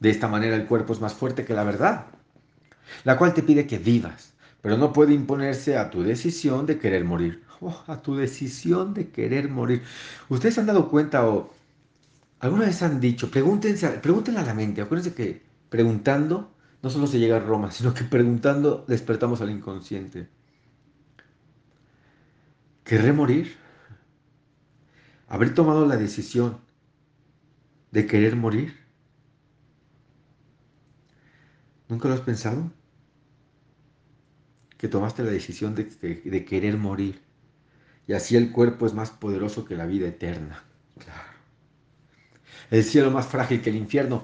De 0.00 0.10
esta 0.10 0.28
manera 0.28 0.54
el 0.54 0.66
cuerpo 0.66 0.92
es 0.92 1.00
más 1.00 1.14
fuerte 1.14 1.46
que 1.46 1.54
la 1.54 1.64
verdad, 1.64 2.08
la 3.04 3.16
cual 3.16 3.32
te 3.32 3.42
pide 3.42 3.66
que 3.66 3.78
vivas, 3.78 4.34
pero 4.60 4.76
no 4.76 4.92
puede 4.92 5.14
imponerse 5.14 5.78
a 5.78 5.88
tu 5.88 6.02
decisión 6.02 6.66
de 6.66 6.78
querer 6.78 7.06
morir. 7.06 7.42
Oh, 7.62 7.82
a 7.86 8.02
tu 8.02 8.14
decisión 8.16 8.92
de 8.92 9.08
querer 9.08 9.48
morir. 9.48 9.82
¿Ustedes 10.28 10.58
han 10.58 10.66
dado 10.66 10.90
cuenta 10.90 11.26
o 11.26 11.54
alguna 12.40 12.66
vez 12.66 12.82
han 12.82 13.00
dicho, 13.00 13.30
pregúntense, 13.30 13.88
pregúntenle 13.88 14.40
a 14.40 14.44
la 14.44 14.52
mente, 14.52 14.82
acuérdense 14.82 15.14
que 15.14 15.40
preguntando 15.70 16.52
no 16.82 16.90
solo 16.90 17.06
se 17.06 17.18
llega 17.18 17.36
a 17.38 17.40
Roma, 17.40 17.70
sino 17.70 17.94
que 17.94 18.04
preguntando 18.04 18.84
despertamos 18.86 19.40
al 19.40 19.48
inconsciente. 19.48 20.35
¿Querré 22.86 23.12
morir? 23.12 23.56
¿Habré 25.26 25.50
tomado 25.50 25.86
la 25.86 25.96
decisión 25.96 26.60
de 27.90 28.06
querer 28.06 28.36
morir? 28.36 28.76
¿Nunca 31.88 32.06
lo 32.06 32.14
has 32.14 32.20
pensado? 32.20 32.70
Que 34.78 34.86
tomaste 34.86 35.24
la 35.24 35.30
decisión 35.30 35.74
de, 35.74 36.44
querer 36.44 36.78
morir. 36.78 37.20
Y 38.06 38.12
así 38.12 38.36
el 38.36 38.52
cuerpo 38.52 38.86
es 38.86 38.94
más 38.94 39.10
poderoso 39.10 39.64
que 39.64 39.74
la 39.74 39.86
vida 39.86 40.06
eterna. 40.06 40.62
Claro. 40.96 41.36
El 42.70 42.84
cielo 42.84 43.10
más 43.10 43.26
frágil 43.26 43.62
que 43.62 43.70
el 43.70 43.76
infierno 43.76 44.22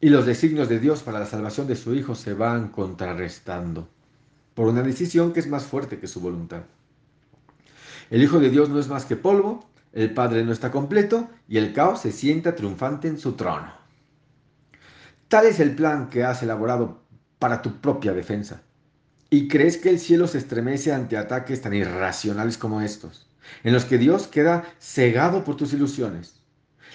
y 0.00 0.08
los 0.10 0.24
designios 0.24 0.68
de 0.68 0.78
Dios 0.78 1.02
para 1.02 1.18
la 1.18 1.26
salvación 1.26 1.66
de 1.66 1.74
su 1.74 1.92
Hijo 1.96 2.14
se 2.14 2.32
van 2.32 2.68
contrarrestando 2.68 3.88
por 4.54 4.68
una 4.68 4.82
decisión 4.82 5.32
que 5.32 5.40
es 5.40 5.48
más 5.48 5.64
fuerte 5.64 5.98
que 5.98 6.06
su 6.06 6.20
voluntad. 6.20 6.62
El 8.10 8.22
Hijo 8.22 8.38
de 8.38 8.50
Dios 8.50 8.68
no 8.68 8.78
es 8.78 8.88
más 8.88 9.06
que 9.06 9.16
polvo, 9.16 9.64
el 9.92 10.12
Padre 10.12 10.44
no 10.44 10.52
está 10.52 10.70
completo 10.70 11.30
y 11.48 11.56
el 11.56 11.72
caos 11.72 12.02
se 12.02 12.12
sienta 12.12 12.54
triunfante 12.54 13.08
en 13.08 13.18
su 13.18 13.32
trono. 13.32 13.72
Tal 15.28 15.46
es 15.46 15.60
el 15.60 15.74
plan 15.74 16.10
que 16.10 16.24
has 16.24 16.42
elaborado 16.42 17.02
para 17.38 17.62
tu 17.62 17.80
propia 17.80 18.12
defensa. 18.12 18.62
¿Y 19.30 19.48
crees 19.48 19.78
que 19.78 19.90
el 19.90 19.98
cielo 19.98 20.26
se 20.26 20.38
estremece 20.38 20.92
ante 20.92 21.16
ataques 21.16 21.60
tan 21.60 21.74
irracionales 21.74 22.58
como 22.58 22.80
estos, 22.80 23.28
en 23.62 23.72
los 23.72 23.84
que 23.84 23.98
Dios 23.98 24.26
queda 24.26 24.64
cegado 24.78 25.44
por 25.44 25.56
tus 25.56 25.72
ilusiones? 25.72 26.40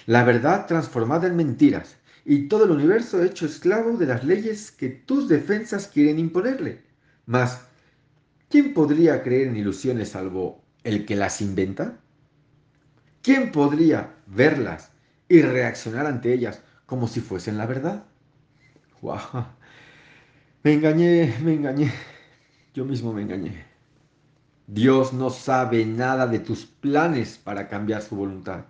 La 0.06 0.24
verdad 0.24 0.66
transformada 0.66 1.26
en 1.26 1.36
mentiras 1.36 1.96
y 2.24 2.48
todo 2.48 2.64
el 2.64 2.70
universo 2.70 3.22
hecho 3.22 3.46
esclavo 3.46 3.96
de 3.96 4.06
las 4.06 4.24
leyes 4.24 4.70
que 4.70 4.88
tus 4.88 5.28
defensas 5.28 5.88
quieren 5.88 6.18
imponerle. 6.18 6.82
Mas, 7.26 7.60
¿quién 8.48 8.72
podría 8.74 9.22
creer 9.22 9.48
en 9.48 9.56
ilusiones 9.56 10.10
salvo 10.10 10.59
el 10.84 11.06
que 11.06 11.16
las 11.16 11.40
inventa? 11.40 11.98
¿Quién 13.22 13.52
podría 13.52 14.14
verlas 14.26 14.90
y 15.28 15.42
reaccionar 15.42 16.06
ante 16.06 16.32
ellas 16.32 16.62
como 16.86 17.06
si 17.08 17.20
fuesen 17.20 17.58
la 17.58 17.66
verdad? 17.66 18.04
¡Wow! 19.02 19.46
Me 20.62 20.74
engañé, 20.74 21.34
me 21.42 21.54
engañé. 21.54 21.92
Yo 22.74 22.84
mismo 22.84 23.12
me 23.12 23.22
engañé. 23.22 23.64
Dios 24.66 25.12
no 25.12 25.30
sabe 25.30 25.84
nada 25.84 26.26
de 26.26 26.38
tus 26.38 26.66
planes 26.66 27.38
para 27.38 27.66
cambiar 27.68 28.02
su 28.02 28.14
voluntad. 28.14 28.66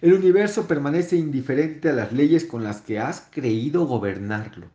El 0.00 0.14
universo 0.14 0.66
permanece 0.66 1.16
indiferente 1.16 1.90
a 1.90 1.92
las 1.92 2.12
leyes 2.12 2.44
con 2.44 2.64
las 2.64 2.80
que 2.80 2.98
has 2.98 3.28
creído 3.30 3.86
gobernarlo. 3.86 4.68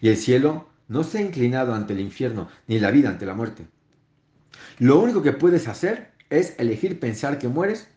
Y 0.00 0.08
el 0.08 0.16
cielo 0.16 0.68
no 0.86 1.04
se 1.04 1.18
ha 1.18 1.22
inclinado 1.22 1.74
ante 1.74 1.92
el 1.92 2.00
infierno, 2.00 2.48
ni 2.66 2.78
la 2.78 2.90
vida 2.90 3.10
ante 3.10 3.26
la 3.26 3.34
muerte. 3.34 3.66
Lo 4.78 4.98
único 5.00 5.22
que 5.22 5.32
puedes 5.32 5.68
hacer 5.68 6.12
es 6.30 6.54
elegir 6.58 7.00
pensar 7.00 7.38
que 7.38 7.48
mueres 7.48 7.88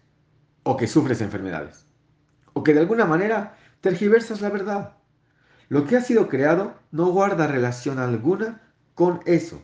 o 0.64 0.78
que 0.78 0.88
sufres 0.88 1.22
enfermedades. 1.22 1.86
O 2.54 2.64
que 2.64 2.74
de 2.74 2.80
alguna 2.80 3.06
manera 3.06 3.58
tergiversas 3.82 4.42
la 4.42 4.50
verdad. 4.50 4.94
Lo 5.70 5.86
que 5.86 5.96
ha 5.98 6.02
sido 6.02 6.28
creado 6.28 6.76
no 6.92 7.08
guarda 7.08 7.48
relación 7.48 8.00
alguna 8.00 8.62
con 8.96 9.22
eso. 9.26 9.62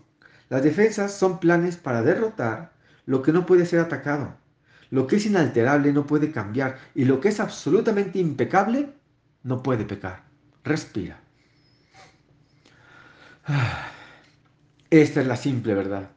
Las 0.50 0.64
defensas 0.64 1.14
son 1.14 1.40
planes 1.40 1.78
para 1.78 2.02
derrotar 2.02 2.72
lo 3.06 3.22
que 3.22 3.34
no 3.34 3.46
puede 3.46 3.66
ser 3.66 3.80
atacado. 3.80 4.36
Lo 4.90 5.06
que 5.08 5.18
es 5.18 5.26
inalterable 5.26 5.92
no 5.92 6.08
puede 6.08 6.32
cambiar 6.32 6.78
y 6.96 7.06
lo 7.06 7.20
que 7.20 7.30
es 7.30 7.40
absolutamente 7.40 8.20
impecable 8.20 8.94
no 9.44 9.62
puede 9.62 9.84
pecar. 9.86 10.24
Respira. 10.64 11.20
Esta 14.90 15.22
es 15.22 15.28
la 15.28 15.36
simple 15.36 15.74
verdad. 15.74 16.12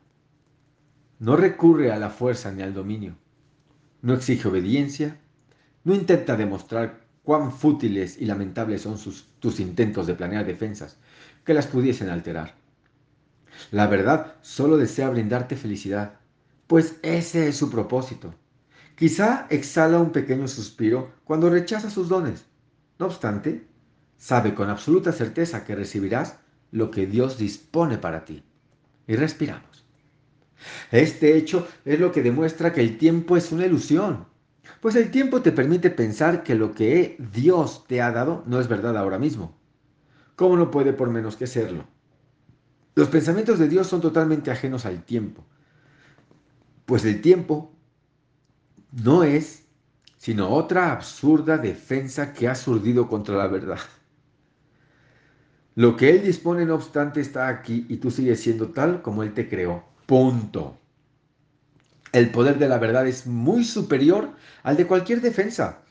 No 1.21 1.37
recurre 1.37 1.93
a 1.93 1.99
la 1.99 2.09
fuerza 2.09 2.50
ni 2.50 2.62
al 2.62 2.73
dominio. 2.73 3.15
No 4.00 4.15
exige 4.15 4.49
obediencia. 4.49 5.19
No 5.85 5.95
intenta 5.95 6.35
demostrar 6.35 7.03
cuán 7.23 7.53
fútiles 7.53 8.17
y 8.19 8.25
lamentables 8.25 8.81
son 8.81 8.97
tus 9.39 9.61
intentos 9.61 10.07
de 10.07 10.15
planear 10.15 10.47
defensas 10.47 10.97
que 11.45 11.53
las 11.53 11.67
pudiesen 11.67 12.09
alterar. 12.09 12.55
La 13.71 13.87
verdad 13.87 14.37
solo 14.41 14.79
desea 14.79 15.11
brindarte 15.11 15.57
felicidad, 15.57 16.15
pues 16.67 16.97
ese 17.03 17.49
es 17.49 17.57
su 17.59 17.71
propósito. 17.71 18.35
Quizá 18.97 19.47
exhala 19.50 19.99
un 19.99 20.12
pequeño 20.12 20.49
suspiro 20.49 21.12
cuando 21.25 21.50
rechaza 21.50 21.91
sus 21.91 22.09
dones. 22.09 22.47
No 22.99 23.05
obstante, 23.05 23.67
sabe 24.17 24.55
con 24.55 24.71
absoluta 24.71 25.12
certeza 25.12 25.65
que 25.65 25.77
recibirás 25.77 26.39
lo 26.71 26.91
que 26.91 27.07
Dios 27.07 27.37
dispone 27.37 27.99
para 27.99 28.25
ti. 28.25 28.43
Y 29.07 29.17
respiramos. 29.17 29.85
Este 30.90 31.37
hecho 31.37 31.68
es 31.85 32.00
lo 32.00 32.11
que 32.12 32.23
demuestra 32.23 32.73
que 32.73 32.80
el 32.80 32.99
tiempo 32.99 33.37
es 33.37 33.52
una 33.52 33.66
ilusión, 33.66 34.26
pues 34.80 34.97
el 34.97 35.11
tiempo 35.11 35.42
te 35.42 35.52
permite 35.52 35.90
pensar 35.90 36.42
que 36.42 36.54
lo 36.54 36.73
que 36.73 37.16
Dios 37.32 37.85
te 37.87 38.02
ha 38.02 38.11
dado 38.11 38.42
no 38.47 38.61
es 38.61 38.68
verdad 38.68 38.97
ahora 38.97 39.18
mismo. 39.18 39.56
¿Cómo 40.37 40.56
no 40.56 40.70
puede 40.70 40.92
por 40.92 41.11
menos 41.11 41.37
que 41.37 41.47
serlo? 41.47 41.85
Los 42.94 43.09
pensamientos 43.09 43.59
de 43.59 43.68
Dios 43.68 43.87
son 43.87 44.00
totalmente 44.00 44.50
ajenos 44.50 44.85
al 44.87 45.04
tiempo, 45.04 45.44
pues 46.87 47.04
el 47.04 47.20
tiempo 47.20 47.73
no 48.92 49.23
es 49.23 49.64
sino 50.16 50.50
otra 50.50 50.92
absurda 50.92 51.56
defensa 51.56 52.35
que 52.35 52.47
ha 52.47 52.54
surdido 52.54 53.09
contra 53.09 53.37
la 53.37 53.47
verdad. 53.47 53.78
Lo 55.76 55.97
que 55.97 56.11
Él 56.11 56.23
dispone, 56.23 56.66
no 56.66 56.75
obstante, 56.75 57.23
está 57.23 57.49
aquí 57.49 57.87
y 57.88 57.97
tú 57.97 58.11
sigues 58.11 58.40
siendo 58.40 58.68
tal 58.68 59.00
como 59.00 59.23
Él 59.23 59.32
te 59.32 59.49
creó. 59.49 59.85
Punto. 60.04 60.80
El 62.12 62.31
poder 62.31 62.59
de 62.59 62.69
la 62.69 62.79
verdad 62.79 63.07
es 63.07 63.26
muy 63.26 63.64
superior 63.64 64.31
al 64.62 64.76
de 64.76 64.87
cualquier 64.87 65.21
defensa, 65.21 65.83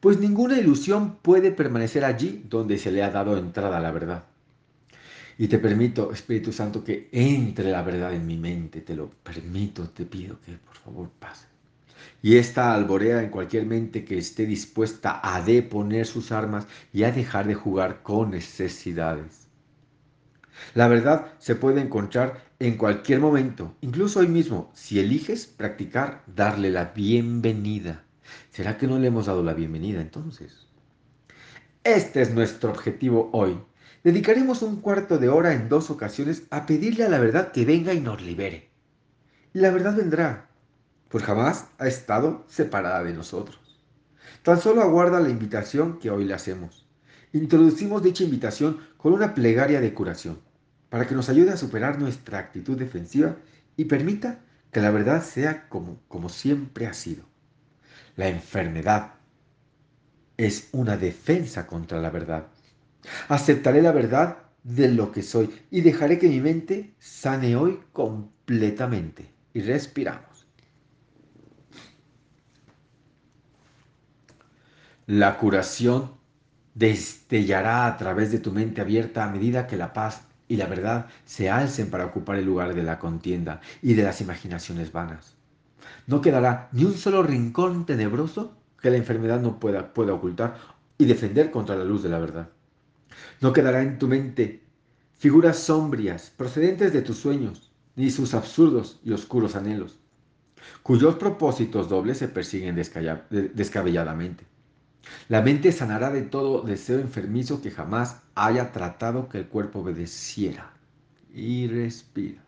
pues 0.00 0.18
ninguna 0.18 0.58
ilusión 0.58 1.16
puede 1.16 1.50
permanecer 1.50 2.04
allí 2.04 2.44
donde 2.48 2.78
se 2.78 2.90
le 2.90 3.02
ha 3.02 3.10
dado 3.10 3.36
entrada 3.36 3.76
a 3.78 3.80
la 3.80 3.90
verdad. 3.90 4.24
Y 5.38 5.48
te 5.48 5.58
permito, 5.58 6.12
Espíritu 6.12 6.52
Santo, 6.52 6.82
que 6.82 7.08
entre 7.12 7.70
la 7.70 7.82
verdad 7.82 8.14
en 8.14 8.26
mi 8.26 8.38
mente, 8.38 8.80
te 8.80 8.96
lo 8.96 9.10
permito, 9.10 9.88
te 9.90 10.06
pido 10.06 10.40
que 10.40 10.52
por 10.52 10.76
favor 10.76 11.10
pase 11.18 11.46
y 12.22 12.38
esta 12.38 12.74
alborea 12.74 13.22
en 13.22 13.30
cualquier 13.30 13.66
mente 13.66 14.04
que 14.04 14.18
esté 14.18 14.46
dispuesta 14.46 15.20
a 15.22 15.40
deponer 15.42 16.06
sus 16.06 16.32
armas 16.32 16.66
y 16.92 17.04
a 17.04 17.12
dejar 17.12 17.46
de 17.46 17.54
jugar 17.54 18.02
con 18.02 18.30
necesidades. 18.30 19.46
La 20.74 20.88
verdad 20.88 21.32
se 21.38 21.54
puede 21.54 21.80
encontrar 21.80 22.42
en 22.58 22.76
cualquier 22.76 23.20
momento, 23.20 23.74
incluso 23.82 24.20
hoy 24.20 24.28
mismo, 24.28 24.70
si 24.74 24.98
eliges 24.98 25.46
practicar 25.46 26.22
darle 26.26 26.70
la 26.70 26.86
bienvenida. 26.86 28.04
¿Será 28.50 28.78
que 28.78 28.86
no 28.86 28.98
le 28.98 29.08
hemos 29.08 29.26
dado 29.26 29.42
la 29.42 29.52
bienvenida 29.52 30.00
entonces? 30.00 30.66
Este 31.84 32.22
es 32.22 32.32
nuestro 32.32 32.70
objetivo 32.70 33.28
hoy. 33.32 33.58
Dedicaremos 34.02 34.62
un 34.62 34.80
cuarto 34.80 35.18
de 35.18 35.28
hora 35.28 35.52
en 35.52 35.68
dos 35.68 35.90
ocasiones 35.90 36.44
a 36.50 36.64
pedirle 36.64 37.04
a 37.04 37.08
la 37.10 37.18
verdad 37.18 37.52
que 37.52 37.66
venga 37.66 37.92
y 37.92 38.00
nos 38.00 38.22
libere. 38.22 38.70
Y 39.52 39.58
la 39.58 39.70
verdad 39.70 39.94
vendrá, 39.94 40.48
pues 41.08 41.24
jamás 41.24 41.66
ha 41.78 41.86
estado 41.86 42.44
separada 42.48 43.04
de 43.04 43.12
nosotros. 43.12 43.58
Tan 44.42 44.60
solo 44.60 44.80
aguarda 44.80 45.20
la 45.20 45.28
invitación 45.28 45.98
que 45.98 46.10
hoy 46.10 46.24
le 46.24 46.34
hacemos. 46.34 46.86
Introducimos 47.32 48.02
dicha 48.02 48.24
invitación 48.24 48.80
con 48.96 49.12
una 49.12 49.34
plegaria 49.34 49.80
de 49.80 49.92
curación, 49.92 50.40
para 50.88 51.06
que 51.06 51.14
nos 51.14 51.28
ayude 51.28 51.52
a 51.52 51.56
superar 51.56 51.98
nuestra 51.98 52.38
actitud 52.38 52.78
defensiva 52.78 53.36
y 53.76 53.86
permita 53.86 54.40
que 54.70 54.80
la 54.80 54.90
verdad 54.90 55.22
sea 55.22 55.68
como, 55.68 56.00
como 56.08 56.28
siempre 56.28 56.86
ha 56.86 56.92
sido. 56.92 57.24
La 58.16 58.28
enfermedad 58.28 59.14
es 60.36 60.68
una 60.72 60.96
defensa 60.96 61.66
contra 61.66 62.00
la 62.00 62.10
verdad. 62.10 62.46
Aceptaré 63.28 63.82
la 63.82 63.92
verdad 63.92 64.38
de 64.62 64.88
lo 64.88 65.12
que 65.12 65.22
soy 65.22 65.50
y 65.70 65.80
dejaré 65.80 66.18
que 66.18 66.28
mi 66.28 66.40
mente 66.40 66.94
sane 66.98 67.56
hoy 67.56 67.80
completamente. 67.92 69.30
Y 69.54 69.62
respiramos. 69.62 70.46
La 75.06 75.38
curación 75.38 76.10
destellará 76.74 77.86
a 77.86 77.96
través 77.96 78.32
de 78.32 78.40
tu 78.40 78.52
mente 78.52 78.80
abierta 78.80 79.24
a 79.24 79.30
medida 79.30 79.66
que 79.66 79.76
la 79.76 79.92
paz 79.92 80.22
y 80.48 80.56
la 80.56 80.66
verdad 80.66 81.06
se 81.24 81.50
alcen 81.50 81.90
para 81.90 82.06
ocupar 82.06 82.36
el 82.36 82.46
lugar 82.46 82.74
de 82.74 82.82
la 82.82 82.98
contienda 82.98 83.60
y 83.82 83.94
de 83.94 84.02
las 84.02 84.20
imaginaciones 84.20 84.92
vanas. 84.92 85.34
No 86.06 86.20
quedará 86.20 86.68
ni 86.72 86.84
un 86.84 86.96
solo 86.96 87.22
rincón 87.22 87.86
tenebroso 87.86 88.54
que 88.80 88.90
la 88.90 88.96
enfermedad 88.96 89.40
no 89.40 89.58
pueda, 89.58 89.92
pueda 89.92 90.14
ocultar 90.14 90.56
y 90.98 91.04
defender 91.04 91.50
contra 91.50 91.76
la 91.76 91.84
luz 91.84 92.02
de 92.02 92.08
la 92.08 92.18
verdad. 92.18 92.48
No 93.40 93.52
quedará 93.52 93.82
en 93.82 93.98
tu 93.98 94.08
mente 94.08 94.62
figuras 95.18 95.58
sombrias 95.58 96.32
procedentes 96.36 96.92
de 96.92 97.02
tus 97.02 97.18
sueños, 97.18 97.70
ni 97.96 98.10
sus 98.10 98.34
absurdos 98.34 99.00
y 99.02 99.12
oscuros 99.12 99.56
anhelos, 99.56 99.98
cuyos 100.82 101.16
propósitos 101.16 101.88
dobles 101.88 102.18
se 102.18 102.28
persiguen 102.28 102.74
descabelladamente. 102.74 104.44
La 105.28 105.42
mente 105.42 105.72
sanará 105.72 106.10
de 106.10 106.22
todo 106.22 106.62
deseo 106.62 107.00
enfermizo 107.00 107.60
que 107.60 107.70
jamás 107.70 108.22
haya 108.34 108.72
tratado 108.72 109.28
que 109.28 109.38
el 109.38 109.48
cuerpo 109.48 109.80
obedeciera. 109.80 110.72
Y 111.32 111.66
respira. 111.66 112.42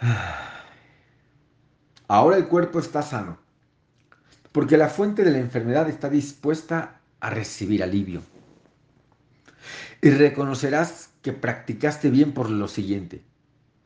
Ahora 2.08 2.36
el 2.36 2.48
cuerpo 2.48 2.78
está 2.78 3.02
sano, 3.02 3.38
porque 4.52 4.76
la 4.76 4.88
fuente 4.88 5.24
de 5.24 5.30
la 5.30 5.38
enfermedad 5.38 5.88
está 5.88 6.08
dispuesta 6.08 7.00
a 7.20 7.30
recibir 7.30 7.82
alivio. 7.82 8.22
Y 10.00 10.10
reconocerás 10.10 11.10
que 11.22 11.32
practicaste 11.32 12.10
bien 12.10 12.32
por 12.32 12.48
lo 12.48 12.68
siguiente. 12.68 13.22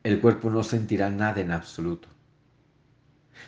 El 0.03 0.21
cuerpo 0.21 0.49
no 0.49 0.63
sentirá 0.63 1.09
nada 1.09 1.41
en 1.41 1.51
absoluto. 1.51 2.07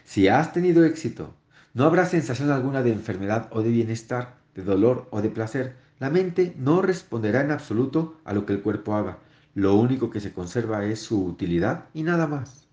Si 0.03 0.27
has 0.27 0.51
tenido 0.51 0.83
éxito 0.83 1.35
no 1.75 1.83
habrá 1.83 2.05
sensación 2.05 2.51
alguna 2.51 2.81
de 2.83 2.93
enfermedad 2.93 3.49
o 3.51 3.61
de 3.61 3.69
bienestar, 3.69 4.37
de 4.55 4.63
dolor 4.63 5.09
o 5.11 5.21
de 5.21 5.29
placer. 5.29 5.75
La 5.99 6.09
mente 6.09 6.55
no 6.57 6.81
responderá 6.81 7.41
en 7.41 7.51
absoluto 7.51 8.17
a 8.23 8.33
lo 8.33 8.45
que 8.45 8.53
el 8.53 8.61
cuerpo 8.61 8.95
haga. 8.95 9.19
Lo 9.55 9.75
único 9.75 10.09
que 10.09 10.21
se 10.21 10.31
conserva 10.31 10.85
es 10.85 11.01
su 11.01 11.25
utilidad 11.25 11.89
y 11.93 12.03
nada 12.03 12.27
más. 12.27 12.65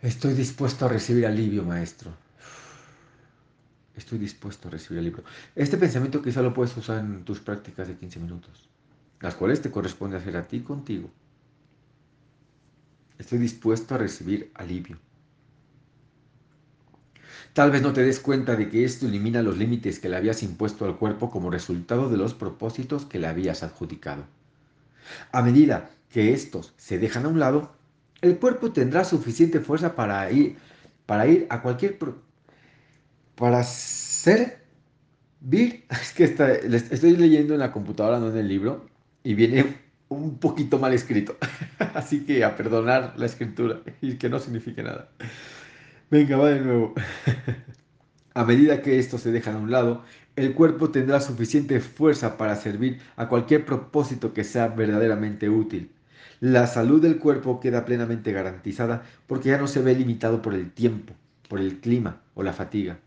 Estoy 0.00 0.34
dispuesto 0.34 0.86
a 0.86 0.88
recibir 0.88 1.24
alivio, 1.24 1.62
maestro. 1.62 2.10
Estoy 3.94 4.18
dispuesto 4.18 4.66
a 4.66 4.72
recibir 4.72 4.98
alivio. 4.98 5.22
Este 5.54 5.76
pensamiento 5.76 6.20
quizá 6.20 6.42
lo 6.42 6.52
puedes 6.52 6.76
usar 6.76 6.98
en 6.98 7.22
tus 7.22 7.38
prácticas 7.38 7.86
de 7.86 7.94
15 7.94 8.18
minutos, 8.18 8.68
las 9.20 9.36
cuales 9.36 9.62
te 9.62 9.70
corresponde 9.70 10.16
hacer 10.16 10.36
a 10.36 10.48
ti 10.48 10.62
contigo. 10.62 11.08
Estoy 13.16 13.38
dispuesto 13.38 13.94
a 13.94 13.98
recibir 13.98 14.50
alivio. 14.54 14.98
Tal 17.52 17.70
vez 17.70 17.82
no 17.82 17.92
te 17.92 18.02
des 18.02 18.18
cuenta 18.18 18.56
de 18.56 18.70
que 18.70 18.84
esto 18.84 19.06
elimina 19.06 19.42
los 19.42 19.58
límites 19.58 19.98
que 19.98 20.08
le 20.08 20.16
habías 20.16 20.42
impuesto 20.42 20.86
al 20.86 20.96
cuerpo 20.96 21.30
como 21.30 21.50
resultado 21.50 22.08
de 22.08 22.16
los 22.16 22.32
propósitos 22.32 23.04
que 23.04 23.18
le 23.18 23.26
habías 23.26 23.62
adjudicado. 23.62 24.24
A 25.32 25.42
medida 25.42 25.90
que 26.08 26.32
estos 26.32 26.72
se 26.78 26.98
dejan 26.98 27.26
a 27.26 27.28
un 27.28 27.38
lado, 27.38 27.72
el 28.22 28.38
cuerpo 28.38 28.72
tendrá 28.72 29.04
suficiente 29.04 29.60
fuerza 29.60 29.94
para 29.94 30.30
ir, 30.32 30.56
para 31.04 31.26
ir 31.26 31.46
a 31.50 31.60
cualquier... 31.60 31.98
para 33.34 33.62
ser... 33.64 34.62
Vir, 35.40 35.84
es 35.90 36.12
que 36.12 36.24
estoy 36.24 37.16
leyendo 37.16 37.52
en 37.52 37.60
la 37.60 37.72
computadora, 37.72 38.18
no 38.18 38.30
en 38.30 38.38
el 38.38 38.48
libro, 38.48 38.86
y 39.24 39.34
viene 39.34 39.76
un 40.08 40.38
poquito 40.38 40.78
mal 40.78 40.94
escrito. 40.94 41.36
Así 41.94 42.24
que 42.24 42.44
a 42.44 42.56
perdonar 42.56 43.12
la 43.18 43.26
escritura 43.26 43.80
y 44.00 44.14
que 44.14 44.30
no 44.30 44.38
signifique 44.38 44.82
nada. 44.82 45.10
Venga, 46.12 46.36
va 46.36 46.50
de 46.50 46.60
nuevo. 46.60 46.92
a 48.34 48.44
medida 48.44 48.82
que 48.82 48.98
estos 48.98 49.22
se 49.22 49.32
dejan 49.32 49.56
a 49.56 49.60
un 49.60 49.70
lado, 49.70 50.04
el 50.36 50.52
cuerpo 50.52 50.90
tendrá 50.90 51.20
suficiente 51.20 51.80
fuerza 51.80 52.36
para 52.36 52.54
servir 52.56 53.00
a 53.16 53.30
cualquier 53.30 53.64
propósito 53.64 54.34
que 54.34 54.44
sea 54.44 54.68
verdaderamente 54.68 55.48
útil. 55.48 55.90
La 56.38 56.66
salud 56.66 57.00
del 57.00 57.18
cuerpo 57.18 57.60
queda 57.60 57.86
plenamente 57.86 58.30
garantizada 58.30 59.04
porque 59.26 59.48
ya 59.48 59.56
no 59.56 59.66
se 59.66 59.80
ve 59.80 59.94
limitado 59.94 60.42
por 60.42 60.52
el 60.52 60.70
tiempo, 60.70 61.14
por 61.48 61.60
el 61.60 61.80
clima 61.80 62.20
o 62.34 62.42
la 62.42 62.52
fatiga, 62.52 62.98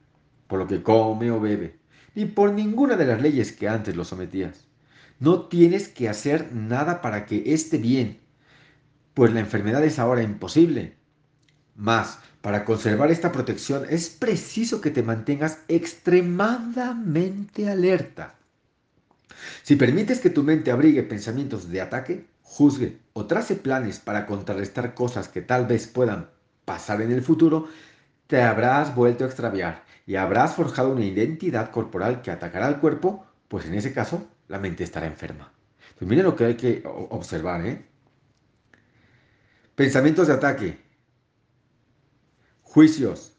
por 0.48 0.58
lo 0.58 0.66
que 0.66 0.82
come 0.82 1.30
o 1.30 1.40
bebe, 1.40 1.76
ni 2.16 2.26
por 2.26 2.54
ninguna 2.54 2.96
de 2.96 3.06
las 3.06 3.22
leyes 3.22 3.52
que 3.52 3.70
antes 3.70 3.96
lo 3.96 4.04
sometías. 4.04 4.66
No 5.20 5.42
tienes 5.42 5.90
que 5.90 6.10
hacer 6.10 6.52
nada 6.56 7.04
para 7.04 7.28
que 7.28 7.54
esté 7.54 7.78
bien, 7.78 8.18
pues 9.14 9.32
la 9.32 9.42
enfermedad 9.42 9.84
es 9.84 10.00
ahora 10.00 10.24
imposible. 10.24 10.96
Más, 11.76 12.20
para 12.46 12.64
conservar 12.64 13.10
esta 13.10 13.32
protección 13.32 13.88
es 13.90 14.08
preciso 14.08 14.80
que 14.80 14.92
te 14.92 15.02
mantengas 15.02 15.58
extremadamente 15.68 17.68
alerta. 17.68 18.36
Si 19.64 19.76
permites 19.76 20.20
que 20.20 20.30
tu 20.30 20.44
mente 20.44 20.70
abrigue 20.70 21.02
pensamientos 21.02 21.72
de 21.72 21.82
ataque, 21.82 22.28
juzgue 22.44 23.00
o 23.14 23.26
trace 23.26 23.56
planes 23.56 23.98
para 23.98 24.28
contrarrestar 24.28 24.94
cosas 24.94 25.28
que 25.28 25.42
tal 25.42 25.66
vez 25.66 25.88
puedan 25.88 26.30
pasar 26.66 27.02
en 27.02 27.12
el 27.12 27.24
futuro, 27.24 27.68
te 28.28 28.44
habrás 28.44 28.94
vuelto 28.94 29.24
a 29.24 29.28
extraviar 29.28 29.84
y 30.06 30.16
habrás 30.16 30.54
forjado 30.54 30.92
una 30.92 31.04
identidad 31.04 31.72
corporal 31.72 32.22
que 32.22 32.30
atacará 32.30 32.68
al 32.68 32.80
cuerpo, 32.80 33.26
pues 33.48 33.66
en 33.66 33.74
ese 33.74 33.92
caso 33.92 34.24
la 34.50 34.60
mente 34.60 34.84
estará 34.84 35.08
enferma. 35.08 35.52
Pues 35.98 36.08
miren 36.08 36.26
lo 36.26 36.36
que 36.36 36.46
hay 36.46 36.56
que 36.56 36.84
observar, 36.86 37.66
¿eh? 37.66 37.84
Pensamientos 39.74 40.28
de 40.28 40.34
ataque, 40.34 40.85
juicios 42.76 43.32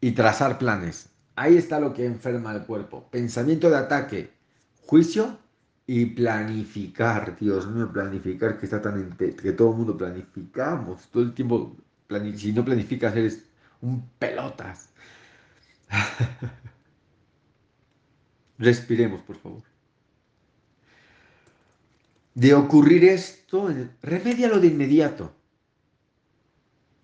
y 0.00 0.12
trazar 0.12 0.56
planes. 0.56 1.10
Ahí 1.36 1.58
está 1.58 1.78
lo 1.78 1.92
que 1.92 2.06
enferma 2.06 2.52
al 2.52 2.64
cuerpo. 2.64 3.06
Pensamiento 3.10 3.68
de 3.68 3.76
ataque, 3.76 4.32
juicio 4.86 5.38
y 5.86 6.06
planificar. 6.06 7.36
Dios 7.38 7.66
mío, 7.66 7.92
planificar 7.92 8.58
que 8.58 8.64
está 8.64 8.80
tan 8.80 9.14
que 9.18 9.52
todo 9.52 9.72
el 9.72 9.76
mundo 9.76 9.98
planificamos. 9.98 11.10
Todo 11.10 11.24
el 11.24 11.34
tiempo, 11.34 11.76
si 12.34 12.54
no 12.54 12.64
planificas, 12.64 13.14
eres 13.14 13.44
un 13.82 14.02
pelotas. 14.18 14.88
Respiremos, 18.58 19.20
por 19.24 19.36
favor. 19.36 19.62
De 22.34 22.54
ocurrir 22.54 23.04
esto, 23.04 23.68
remédialo 24.00 24.58
de 24.58 24.68
inmediato 24.68 25.34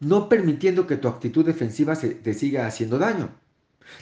no 0.00 0.28
permitiendo 0.28 0.86
que 0.86 0.96
tu 0.96 1.08
actitud 1.08 1.44
defensiva 1.44 1.94
se, 1.94 2.10
te 2.10 2.34
siga 2.34 2.66
haciendo 2.66 2.98
daño. 2.98 3.30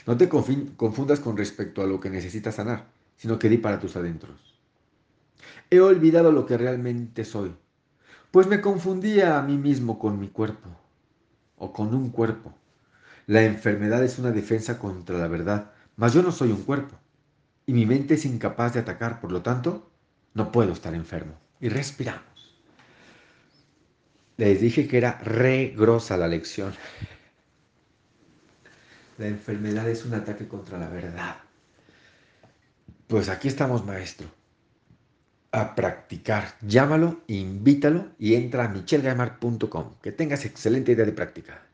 No 0.05 0.17
te 0.17 0.29
confundas 0.29 1.19
con 1.19 1.37
respecto 1.37 1.81
a 1.81 1.87
lo 1.87 1.99
que 1.99 2.09
necesitas 2.09 2.55
sanar, 2.55 2.87
sino 3.15 3.39
que 3.39 3.49
di 3.49 3.57
para 3.57 3.79
tus 3.79 3.95
adentros. 3.95 4.59
He 5.69 5.79
olvidado 5.79 6.31
lo 6.31 6.45
que 6.45 6.57
realmente 6.57 7.25
soy, 7.25 7.53
pues 8.31 8.47
me 8.47 8.61
confundía 8.61 9.37
a 9.37 9.41
mí 9.41 9.57
mismo 9.57 9.97
con 9.97 10.19
mi 10.19 10.27
cuerpo, 10.27 10.69
o 11.57 11.73
con 11.73 11.93
un 11.93 12.09
cuerpo. 12.09 12.53
La 13.25 13.43
enfermedad 13.43 14.03
es 14.03 14.19
una 14.19 14.31
defensa 14.31 14.77
contra 14.77 15.17
la 15.17 15.27
verdad, 15.27 15.71
mas 15.95 16.13
yo 16.13 16.21
no 16.21 16.31
soy 16.31 16.51
un 16.51 16.63
cuerpo, 16.63 16.95
y 17.65 17.73
mi 17.73 17.85
mente 17.85 18.13
es 18.13 18.25
incapaz 18.25 18.73
de 18.73 18.81
atacar, 18.81 19.19
por 19.19 19.31
lo 19.31 19.41
tanto, 19.41 19.89
no 20.33 20.51
puedo 20.51 20.73
estar 20.73 20.93
enfermo. 20.93 21.33
Y 21.59 21.69
respiramos. 21.69 22.36
Les 24.37 24.61
dije 24.61 24.87
que 24.87 24.97
era 24.97 25.17
re 25.19 25.73
grosa 25.75 26.15
la 26.15 26.27
lección. 26.27 26.73
La 29.17 29.27
enfermedad 29.27 29.89
es 29.89 30.05
un 30.05 30.13
ataque 30.13 30.47
contra 30.47 30.77
la 30.77 30.89
verdad. 30.89 31.37
Pues 33.07 33.29
aquí 33.29 33.47
estamos, 33.47 33.83
maestro. 33.83 34.27
A 35.51 35.73
practicar. 35.73 36.55
Llámalo, 36.61 37.21
invítalo 37.27 38.09
y 38.19 38.35
entra 38.35 38.65
a 38.65 38.67
michelgaimar.com. 38.67 39.95
Que 40.01 40.11
tengas 40.11 40.45
excelente 40.45 40.91
idea 40.91 41.05
de 41.05 41.13
práctica. 41.13 41.66